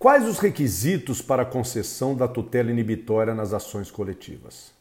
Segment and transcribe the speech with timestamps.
[0.00, 4.72] Quais os requisitos para a concessão da tutela inibitória nas ações coletivas?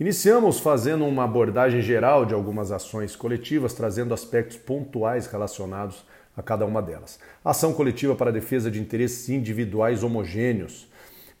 [0.00, 6.04] Iniciamos fazendo uma abordagem geral de algumas ações coletivas, trazendo aspectos pontuais relacionados
[6.36, 7.20] a cada uma delas.
[7.44, 10.88] Ação coletiva para defesa de interesses individuais homogêneos,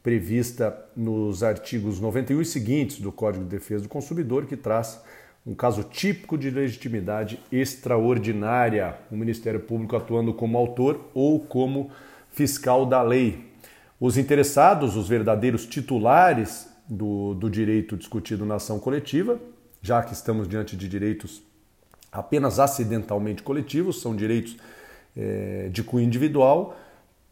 [0.00, 5.02] prevista nos artigos 91 e seguintes do Código de Defesa do Consumidor, que traz
[5.44, 11.90] um caso típico de legitimidade extraordinária, o Ministério Público atuando como autor ou como
[12.32, 13.52] fiscal da lei.
[14.00, 19.40] Os interessados, os verdadeiros titulares do, do direito discutido na ação coletiva,
[19.80, 21.42] já que estamos diante de direitos
[22.10, 24.56] apenas acidentalmente coletivos, são direitos
[25.16, 26.76] é, de cunho individual,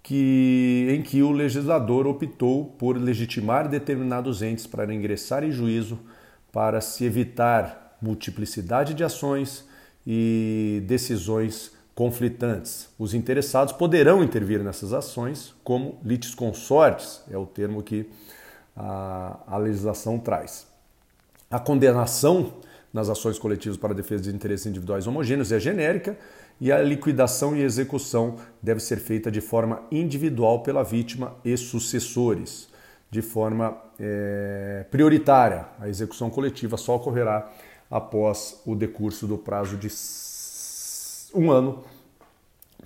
[0.02, 5.98] que, em que o legislador optou por legitimar determinados entes para ingressar em juízo
[6.50, 9.68] para se evitar multiplicidade de ações
[10.06, 12.88] e decisões conflitantes.
[12.98, 18.08] Os interessados poderão intervir nessas ações como litisconsortes, é o termo que
[18.74, 20.66] a, legislação traz.
[21.50, 22.54] A condenação
[22.90, 26.16] nas ações coletivas para defesa de interesses individuais homogêneos é genérica
[26.58, 32.66] e a liquidação e execução deve ser feita de forma individual pela vítima e sucessores,
[33.10, 35.66] de forma é, prioritária.
[35.78, 37.52] A execução coletiva só ocorrerá
[37.90, 39.90] após o decurso do prazo de
[41.34, 41.84] um ano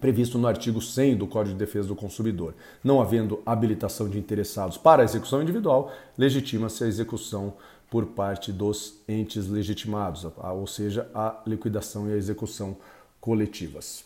[0.00, 2.54] previsto no artigo 100 do Código de Defesa do Consumidor.
[2.82, 7.54] Não havendo habilitação de interessados para a execução individual, legitima-se a execução
[7.90, 12.76] por parte dos entes legitimados, ou seja, a liquidação e a execução
[13.20, 14.04] coletivas.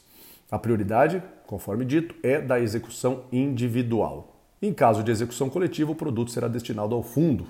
[0.51, 4.37] A prioridade, conforme dito, é da execução individual.
[4.61, 7.47] Em caso de execução coletiva, o produto será destinado ao fundo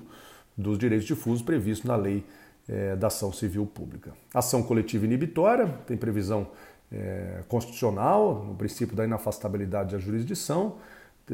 [0.57, 2.23] dos direitos difusos previsto na Lei
[2.67, 4.13] é, da Ação Civil Pública.
[4.33, 6.47] Ação coletiva inibitória tem previsão
[6.91, 10.77] é, constitucional, no princípio da inafastabilidade da jurisdição,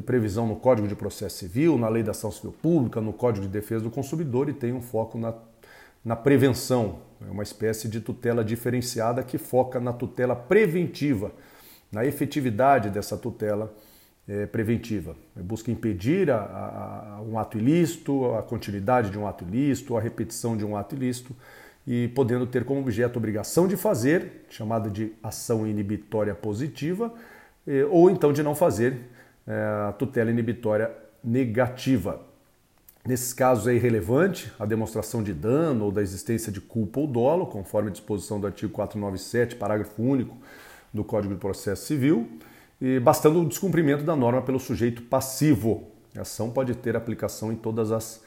[0.02, 3.52] previsão no Código de Processo Civil, na Lei da Ação Civil Pública, no Código de
[3.52, 5.34] Defesa do Consumidor e tem um foco na,
[6.04, 11.32] na prevenção, é uma espécie de tutela diferenciada que foca na tutela preventiva,
[11.92, 13.74] na efetividade dessa tutela
[14.28, 15.16] é, preventiva.
[15.36, 20.58] Busca impedir a, a um ato ilícito, a continuidade de um ato ilícito, a repetição
[20.58, 21.34] de um ato ilícito
[21.88, 27.14] e podendo ter como objeto obrigação de fazer, chamada de ação inibitória positiva,
[27.90, 29.02] ou então de não fazer
[29.48, 29.54] é,
[29.90, 30.92] a tutela inibitória
[31.24, 32.22] negativa.
[33.06, 37.46] Nesses casos é irrelevante a demonstração de dano ou da existência de culpa ou dolo,
[37.46, 40.36] conforme a disposição do artigo 497, parágrafo único
[40.92, 42.28] do Código de Processo Civil,
[42.82, 45.84] e bastando o descumprimento da norma pelo sujeito passivo.
[46.18, 48.25] A ação pode ter aplicação em todos uh,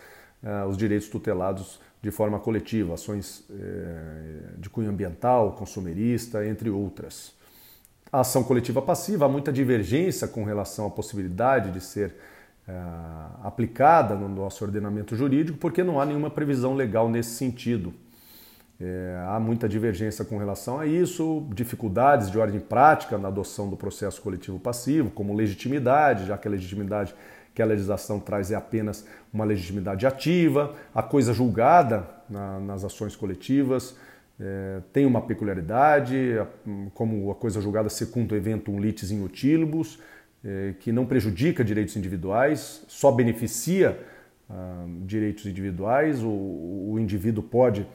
[0.69, 7.33] os direitos tutelados de forma coletiva, ações eh, de cunho ambiental, consumerista, entre outras.
[8.13, 12.15] A ação coletiva passiva há muita divergência com relação à possibilidade de ser
[12.69, 12.73] eh,
[13.43, 17.93] aplicada no nosso ordenamento jurídico, porque não há nenhuma previsão legal nesse sentido.
[18.81, 23.77] É, há muita divergência com relação a isso, dificuldades de ordem prática na adoção do
[23.77, 27.13] processo coletivo passivo, como legitimidade, já que a legitimidade
[27.55, 33.17] que a legislação traz é apenas uma legitimidade ativa, a coisa julgada na, nas ações
[33.17, 33.97] coletivas
[34.41, 36.37] é, tem uma peculiaridade,
[36.95, 39.99] como a coisa julgada secunda evento um litis in utilibus,
[40.45, 43.99] é, que não prejudica direitos individuais, só beneficia
[44.49, 47.87] ah, direitos individuais, o, o indivíduo pode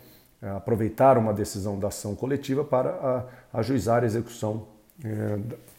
[0.41, 4.67] é, aproveitar uma decisão da ação coletiva para ajuizar a execução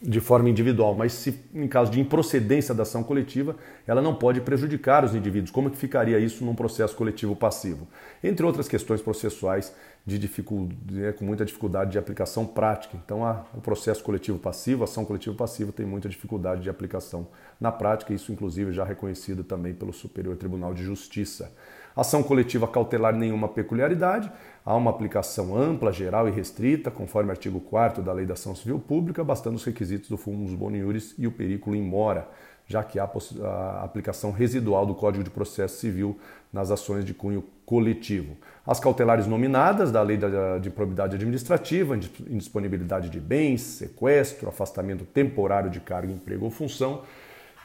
[0.02, 4.40] de forma individual, mas se em caso de improcedência da ação coletiva, ela não pode
[4.42, 5.50] prejudicar os indivíduos.
[5.50, 7.88] Como que ficaria isso num processo coletivo passivo?
[8.22, 9.74] Entre outras questões processuais
[10.06, 12.98] de dificuldade, é, com muita dificuldade de aplicação prática.
[13.02, 17.26] Então, a, o processo coletivo passivo, a ação coletiva passiva tem muita dificuldade de aplicação
[17.58, 21.50] na prática, isso inclusive já reconhecido também pelo Superior Tribunal de Justiça.
[21.96, 24.30] Ação coletiva cautelar nenhuma peculiaridade,
[24.64, 28.54] há uma aplicação ampla, geral e restrita, conforme o artigo 4 da Lei da Ação
[28.54, 32.28] Civil Pública, bastando os requisitos do fumus boniuris e o perículo in mora,
[32.66, 36.18] já que há a aplicação residual do Código de Processo Civil
[36.52, 38.36] nas ações de cunho coletivo.
[38.66, 40.18] As cautelares nominadas da Lei
[40.60, 47.02] de Improbidade Administrativa, indisponibilidade de bens, sequestro, afastamento temporário de cargo, emprego ou função,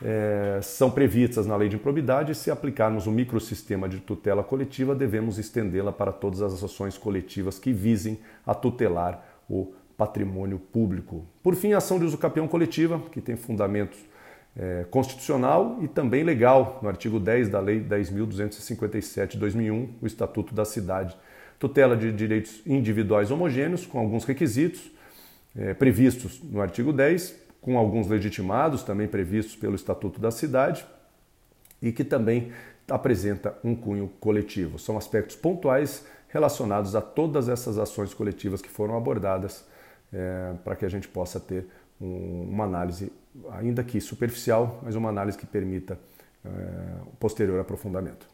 [0.01, 4.95] é, são previstas na lei de improbidade e se aplicarmos o microsistema de tutela coletiva,
[4.95, 8.17] devemos estendê-la para todas as ações coletivas que visem
[8.47, 11.25] a tutelar o patrimônio público.
[11.43, 13.99] Por fim, a ação de uso capião coletiva, que tem fundamentos
[14.57, 20.53] é, constitucional e também legal, no artigo 10 da Lei 10.257 de 2001, o Estatuto
[20.53, 21.15] da Cidade.
[21.57, 24.91] Tutela de direitos individuais homogêneos, com alguns requisitos
[25.55, 30.85] é, previstos no artigo 10, com alguns legitimados também previstos pelo Estatuto da Cidade
[31.81, 32.51] e que também
[32.89, 34.79] apresenta um cunho coletivo.
[34.79, 39.65] São aspectos pontuais relacionados a todas essas ações coletivas que foram abordadas
[40.13, 41.67] é, para que a gente possa ter
[41.99, 43.11] uma análise,
[43.51, 45.99] ainda que superficial, mas uma análise que permita
[46.45, 46.49] é,
[47.19, 48.27] posterior aprofundamento.